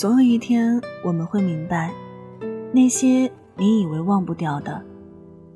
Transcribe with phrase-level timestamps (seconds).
[0.00, 1.92] 总有一天我们会明白，
[2.72, 4.82] 那些你以为忘不掉的，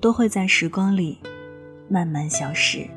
[0.00, 1.18] 都会在时光里
[1.90, 2.88] 慢慢消失。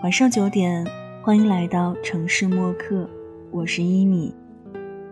[0.00, 0.86] 晚上九点，
[1.24, 3.10] 欢迎来到城市默客，
[3.50, 4.32] 我是一米。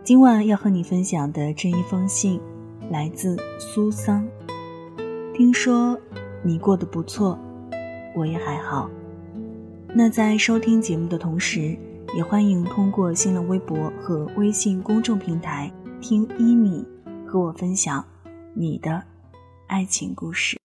[0.05, 2.41] 今晚要和你分享的这一封信，
[2.89, 4.25] 来自苏桑。
[5.35, 5.99] 听说
[6.41, 7.37] 你过得不错，
[8.15, 8.89] 我也还好。
[9.93, 11.77] 那在收听节目的同时，
[12.17, 16.85] 也欢迎通过新浪微博和微信公众平台听一米
[17.25, 18.05] 和我分享
[18.53, 19.01] 你的
[19.69, 20.59] 爱情故事。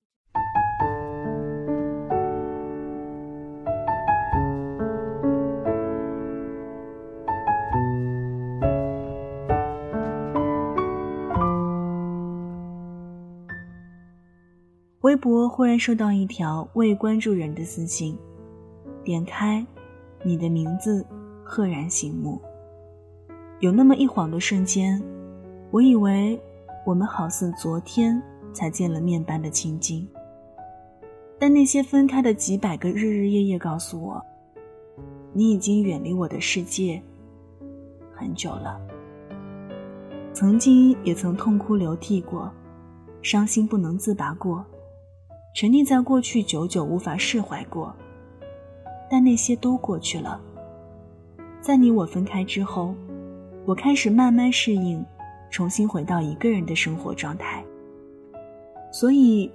[15.02, 18.18] 微博忽然收到一条未关注人的私信，
[19.04, 19.64] 点开，
[20.24, 21.06] 你的名字
[21.46, 22.42] 赫然醒目。
[23.60, 25.02] 有那么一晃的瞬间，
[25.72, 26.38] 我以为
[26.86, 30.06] 我们好似昨天才见了面般的亲近。
[31.40, 34.22] 但那些分开的几百个日日夜夜告诉我，
[35.32, 37.02] 你已经远离我的世界
[38.14, 38.80] 很久了。
[40.34, 42.52] 曾经也曾痛哭流涕过，
[43.22, 44.66] 伤心不能自拔过。
[45.56, 47.96] 沉溺在过去，久久无法释怀过。
[49.10, 50.42] 但那些都过去了。
[51.66, 52.94] 在你我分开之后，
[53.66, 55.04] 我开始慢慢适应，
[55.50, 57.66] 重新回到一个人的生活状态。
[58.92, 59.52] 所以，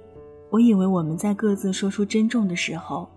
[0.49, 3.07] 我以为我们在各自说出珍重的时候，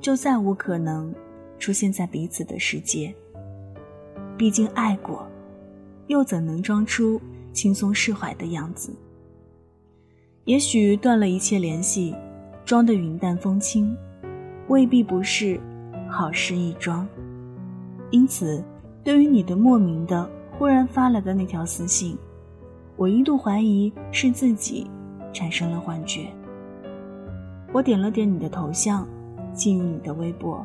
[0.00, 1.12] 就再无可能
[1.58, 3.12] 出现在彼此的世界。
[4.38, 5.26] 毕竟爱过，
[6.06, 7.20] 又怎能装出
[7.52, 8.94] 轻松释怀的样子？
[10.44, 12.14] 也许断了一切联系，
[12.64, 13.96] 装的云淡风轻，
[14.68, 15.58] 未必不是
[16.08, 17.04] 好事一桩。
[18.12, 18.62] 因此，
[19.02, 22.16] 对于你的莫名的忽然发来的那条私信，
[22.94, 24.88] 我一度怀疑是自己
[25.32, 26.28] 产生了幻觉。
[27.72, 29.08] 我点了点你的头像，
[29.54, 30.62] 进入你的微博，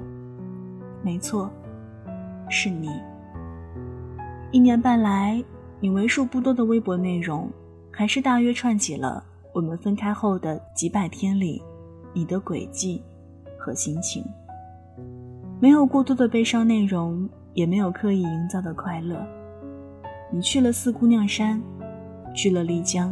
[1.01, 1.49] 没错，
[2.49, 2.89] 是你。
[4.51, 5.41] 一年半来，
[5.79, 7.49] 你为数不多的微博内容，
[7.91, 9.23] 还是大约串起了。
[9.53, 11.63] 我们分开后的几百天里，
[12.13, 13.01] 你的轨迹
[13.57, 14.23] 和心情，
[15.59, 17.27] 没有过多的悲伤内容，
[17.57, 19.27] 也没有刻意营造的快乐。
[20.31, 21.59] 你去了四姑娘山，
[22.35, 23.11] 去了丽江，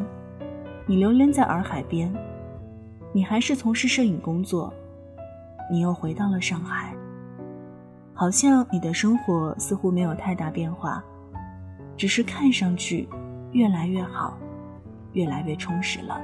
[0.86, 2.14] 你流连在洱海边，
[3.12, 4.72] 你还是从事摄影工作，
[5.72, 6.94] 你又回到了上海。
[8.14, 11.04] 好像你的生活似乎没有太大变化，
[11.98, 13.10] 只是看上去
[13.52, 14.38] 越来越好，
[15.14, 16.22] 越来越充实了。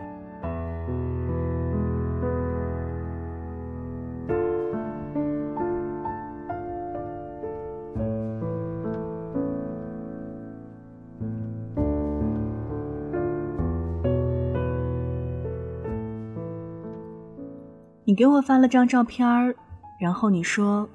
[18.12, 19.56] 你给我发了张照片儿，
[19.98, 20.86] 然后你说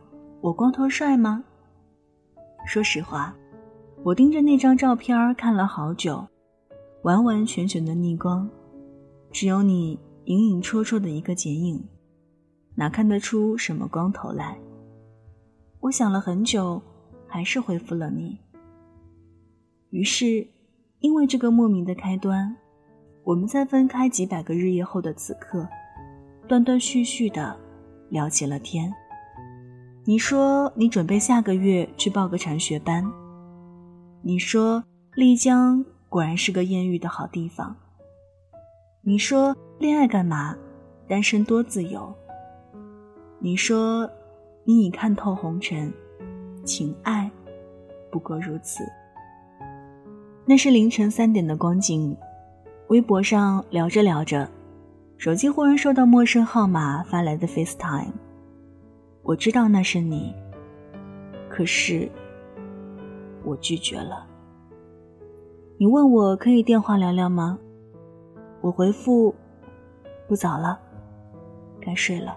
[0.42, 1.42] 我光头帅吗？
[2.66, 3.34] 说实话，
[4.02, 6.28] 我盯着那张照片儿看了好久，
[7.04, 8.46] 完完全全的逆光，
[9.32, 11.82] 只有你影影绰绰的一个剪影，
[12.74, 14.58] 哪看得出什么光头来？
[15.80, 16.82] 我想了很久，
[17.26, 18.38] 还是回复了你。
[19.88, 20.46] 于是，
[20.98, 22.54] 因为这个莫名的开端，
[23.24, 25.66] 我们在分开几百个日夜后的此刻。
[26.46, 27.56] 断断续续的
[28.08, 28.92] 聊起了天。
[30.04, 33.04] 你说你准备下个月去报个禅学班。
[34.22, 34.82] 你说
[35.14, 37.76] 丽江果然是个艳遇的好地方。
[39.02, 40.56] 你说恋爱干嘛？
[41.08, 42.12] 单身多自由。
[43.38, 44.10] 你说
[44.64, 45.92] 你已看透红尘，
[46.64, 47.30] 情爱
[48.10, 48.84] 不过如此。
[50.44, 52.16] 那是凌晨三点的光景，
[52.88, 54.48] 微博上聊着聊着。
[55.18, 58.12] 手机忽然收到陌生号码发来的 FaceTime，
[59.22, 60.34] 我知道那是你，
[61.48, 62.08] 可是
[63.42, 64.26] 我拒绝了。
[65.78, 67.58] 你问我可以电话聊聊吗？
[68.60, 69.34] 我回复
[70.28, 70.78] 不早了，
[71.80, 72.36] 该睡了。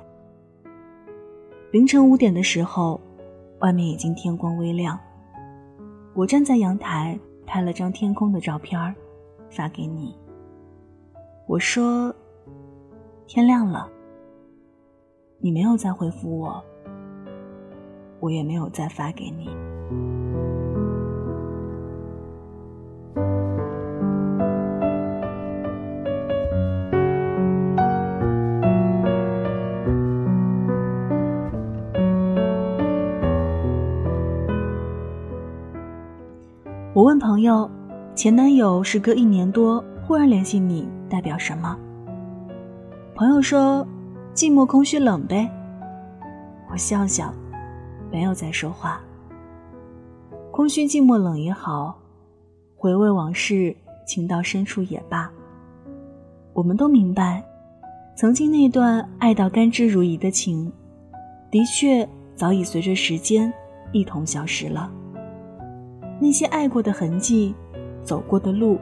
[1.71, 2.99] 凌晨五点的时候，
[3.59, 4.97] 外面已经天光微亮。
[6.15, 8.95] 我站在阳台拍了张天空的照片
[9.49, 10.17] 发给你。
[11.45, 12.15] 我说。
[13.31, 13.87] 天亮了，
[15.37, 16.63] 你没有再回复我，
[18.19, 19.47] 我也没有再发给你。
[36.95, 37.69] 我问朋友，
[38.15, 41.77] 前男友时隔一年多忽然联系你，代表什么？
[43.19, 43.85] 朋友说，
[44.33, 45.45] 寂寞、空虚、冷呗。
[46.71, 47.33] 我笑笑，
[48.09, 49.01] 没有再说话。
[50.51, 51.99] 空虚、寂寞、冷也好，
[52.77, 53.75] 回味往事，
[54.07, 55.29] 情到深处也罢。
[56.53, 57.43] 我们都明白，
[58.15, 60.71] 曾经那段爱到甘之如饴的情，
[61.51, 63.51] 的确早已随着时间
[63.91, 64.89] 一同消失了。
[66.21, 67.53] 那些爱过的痕迹，
[68.01, 68.79] 走过的路，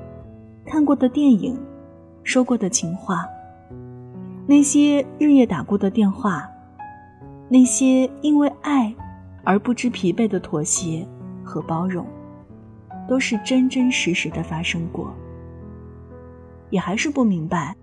[0.64, 1.60] 看过的电影，
[2.24, 3.28] 说过的情话，
[4.50, 6.50] 那些日夜打过的电话，
[7.50, 8.96] 那些因为爱
[9.44, 11.06] 而不知疲惫的妥协
[11.44, 12.08] 和包容，
[13.10, 15.14] 都是真真实实的发生过。
[16.70, 17.76] 也还是不明白，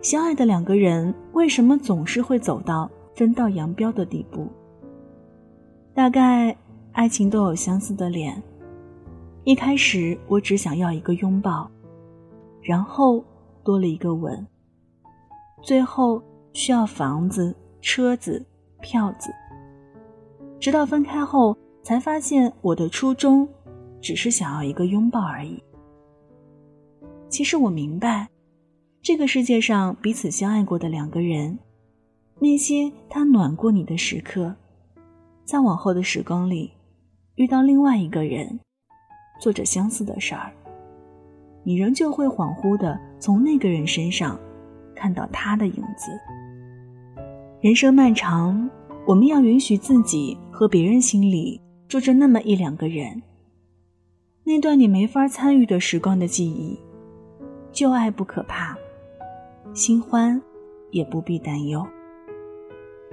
[0.00, 4.46] 相爱的两个人为什么总是会走到分道扬镳的地步。
[5.92, 6.56] 大概
[6.92, 8.40] 爱情都有相似的脸。
[9.42, 11.68] 一开始我只想要一个拥抱，
[12.62, 13.24] 然后
[13.64, 14.46] 多了一个吻，
[15.66, 16.22] 最后
[16.52, 18.40] 需要房子、车子、
[18.80, 19.34] 票子。
[20.60, 23.48] 直到分开后，才发现我的初衷
[24.00, 25.60] 只是想要一个拥抱而已。
[27.28, 28.28] 其实我明白，
[29.02, 31.58] 这个世界上彼此相爱过的两个人，
[32.38, 34.54] 那些他暖过你的时刻，
[35.44, 36.70] 在往后的时光里，
[37.34, 38.60] 遇到另外一个人，
[39.40, 40.52] 做着相似的事儿，
[41.64, 44.38] 你仍旧会恍惚的从那个人身上
[44.96, 46.10] 看到他的影子。
[47.60, 48.68] 人生漫长，
[49.06, 53.22] 我们要允许自己和别人心里住着那么一两个人，
[54.42, 56.78] 那段你没法参与的时光的记忆。
[57.72, 58.76] 旧爱不可怕，
[59.74, 60.40] 新欢
[60.90, 61.86] 也不必担忧。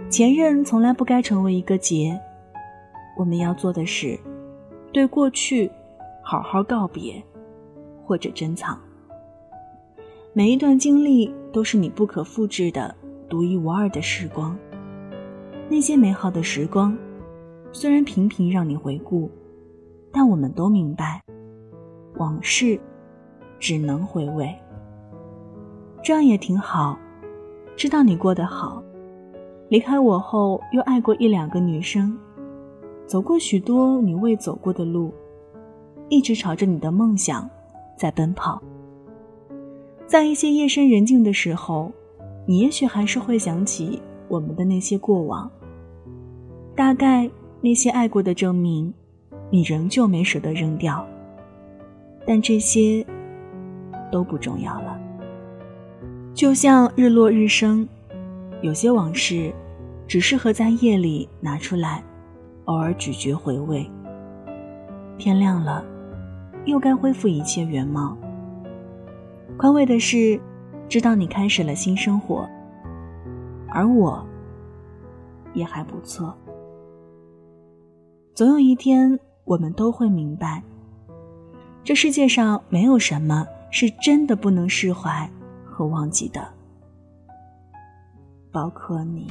[0.09, 2.19] 前任从来不该成为一个结。
[3.17, 4.19] 我们要做的是，
[4.91, 5.69] 对过去
[6.23, 7.21] 好好告别，
[8.05, 8.79] 或者珍藏。
[10.35, 12.95] 每一段经历都是你不可复制的、
[13.29, 14.57] 独一无二的时光。
[15.69, 16.97] 那些美好的时光，
[17.71, 19.29] 虽然频频让你回顾，
[20.11, 21.21] 但我们都明白，
[22.17, 22.79] 往事。
[23.59, 24.53] 只能回味，
[26.03, 26.99] 这样也挺好。
[27.77, 28.83] 知道你过得好，
[29.69, 32.17] 离开我后又爱过一两个女生，
[33.07, 35.13] 走过许多你未走过的路，
[36.09, 37.49] 一直朝着你的梦想
[37.95, 38.61] 在奔跑。
[40.13, 41.91] 在一些夜深人静的时候，
[42.45, 45.49] 你也许还是会想起我们的那些过往。
[46.75, 47.27] 大概
[47.61, 48.93] 那些爱过的证明，
[49.49, 51.03] 你仍旧没舍得扔掉。
[52.27, 53.03] 但这些。
[54.11, 54.95] 都不重要了，
[56.35, 57.89] 就像日落日升，
[58.61, 59.51] 有些往事
[60.07, 62.03] 只适合在夜里拿出来，
[62.65, 63.83] 偶尔咀嚼回味。
[65.17, 65.83] 天亮了，
[66.65, 68.15] 又该恢复一切原貌。
[69.57, 70.39] 宽慰的是，
[70.89, 72.49] 知道你开始了新生活，
[73.67, 74.25] 而我
[75.53, 76.35] 也还不错。
[78.33, 80.63] 总有一天，我们都会明白，
[81.83, 83.45] 这世界上没有什么。
[83.75, 85.27] 是真的不能释怀
[85.65, 86.47] 和忘记的，
[88.51, 89.25] 包括你。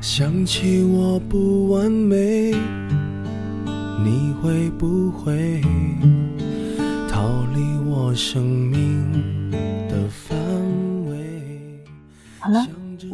[0.00, 2.50] 想起我不完美，
[4.02, 5.60] 你会不会
[7.10, 7.20] 逃
[7.54, 8.53] 离我生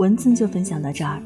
[0.00, 1.20] 文字就分享到这儿。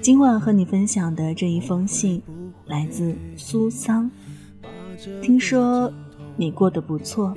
[0.00, 2.22] 今晚和你分享的这一封信
[2.66, 4.08] 来自苏桑，
[5.20, 5.92] 听说
[6.36, 7.34] 你过得不错。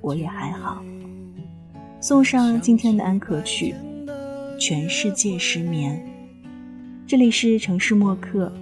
[0.00, 0.82] 我也还好。
[2.00, 3.72] 送上今天的安可曲，
[4.58, 5.96] 《全世界失眠》。
[7.06, 8.52] 这里是城市默客，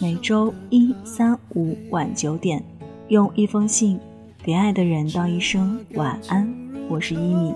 [0.00, 2.64] 每周一、三、五晚九点，
[3.08, 4.00] 用一封信
[4.42, 6.50] 给爱的人道一声晚安。
[6.88, 7.52] 我是一米。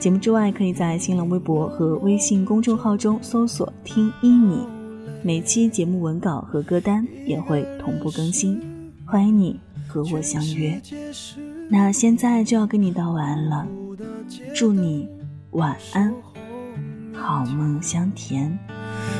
[0.00, 4.58] 节目之外，可以在新浪微博和微信公众号中搜索“听一米”，
[5.22, 8.60] 每期节目文稿和歌单也会同步更新。
[9.06, 9.58] 欢迎你
[9.88, 10.80] 和我相约。
[11.70, 13.66] 那现在就要跟你道晚安了，
[14.54, 15.08] 祝你
[15.52, 16.12] 晚安，
[17.14, 18.58] 好梦香甜。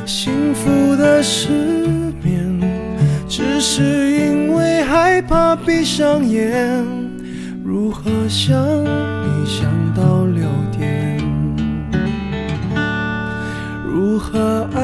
[0.05, 1.49] 幸福的失
[2.23, 2.61] 眠，
[3.27, 6.85] 只是因为害怕闭上眼。
[7.65, 8.55] 如何想
[9.45, 11.19] 想到六点？
[13.87, 14.84] 如何爱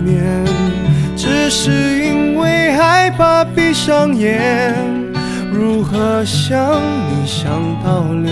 [1.53, 1.69] 是
[2.05, 4.73] 因为害怕闭上眼。
[5.51, 7.51] 如何想你想
[7.83, 8.31] 到流